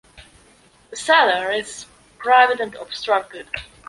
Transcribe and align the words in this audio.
The 0.89 0.95
cellar 0.97 1.51
is 1.51 1.85
private 2.17 2.59
and 2.59 2.73
obstructed. 2.73 3.47